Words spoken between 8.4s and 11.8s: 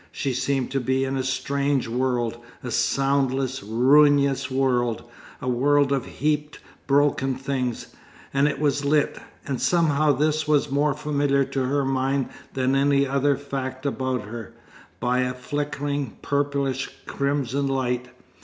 it was lit—and somehow this was more familiar to